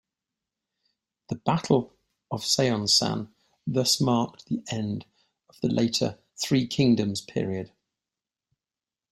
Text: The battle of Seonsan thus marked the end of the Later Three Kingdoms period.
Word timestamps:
The 1.29 1.35
battle 1.35 1.93
of 2.31 2.41
Seonsan 2.41 3.29
thus 3.67 4.01
marked 4.01 4.47
the 4.47 4.63
end 4.71 5.05
of 5.47 5.61
the 5.61 5.67
Later 5.67 6.17
Three 6.37 6.65
Kingdoms 6.65 7.21
period. 7.21 7.71